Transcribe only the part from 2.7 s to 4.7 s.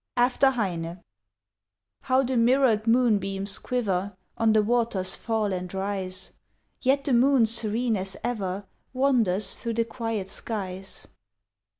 moonbeams quiver On the